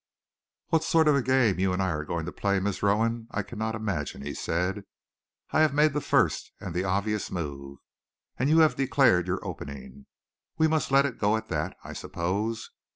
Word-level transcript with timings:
"What 0.69 0.83
sort 0.83 1.07
of 1.07 1.15
a 1.15 1.21
game 1.21 1.59
you 1.59 1.73
and 1.73 1.79
I 1.79 1.91
are 1.91 2.03
going 2.03 2.25
to 2.25 2.31
play, 2.31 2.59
Miss 2.59 2.81
Rowan, 2.81 3.27
I 3.29 3.43
cannot 3.43 3.75
imagine," 3.75 4.23
he 4.23 4.33
said. 4.33 4.83
"I 5.51 5.59
have 5.61 5.75
made 5.75 5.93
the 5.93 6.01
first 6.01 6.51
and 6.59 6.73
the 6.73 6.83
obvious 6.83 7.29
move, 7.29 7.77
and 8.35 8.49
you 8.49 8.61
have 8.61 8.75
declared 8.75 9.27
your 9.27 9.45
opening. 9.45 10.07
We 10.57 10.67
must 10.67 10.89
let 10.89 11.05
it 11.05 11.19
go 11.19 11.37
at 11.37 11.49
that, 11.49 11.77
I 11.83 11.93
suppose. 11.93 12.71